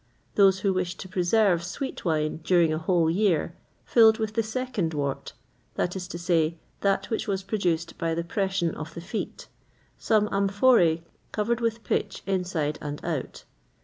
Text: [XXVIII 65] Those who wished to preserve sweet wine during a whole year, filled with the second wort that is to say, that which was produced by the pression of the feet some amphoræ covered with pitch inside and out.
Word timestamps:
[XXVIII 0.01 0.31
65] 0.31 0.35
Those 0.37 0.59
who 0.61 0.73
wished 0.73 0.99
to 1.01 1.07
preserve 1.07 1.63
sweet 1.63 2.03
wine 2.05 2.37
during 2.37 2.73
a 2.73 2.79
whole 2.79 3.07
year, 3.07 3.53
filled 3.85 4.17
with 4.17 4.33
the 4.33 4.41
second 4.41 4.95
wort 4.95 5.33
that 5.75 5.95
is 5.95 6.07
to 6.07 6.17
say, 6.17 6.57
that 6.79 7.11
which 7.11 7.27
was 7.27 7.43
produced 7.43 7.95
by 7.99 8.15
the 8.15 8.23
pression 8.23 8.73
of 8.73 8.95
the 8.95 8.99
feet 9.01 9.47
some 9.99 10.27
amphoræ 10.29 11.03
covered 11.31 11.61
with 11.61 11.83
pitch 11.83 12.23
inside 12.25 12.79
and 12.81 13.05
out. 13.05 13.43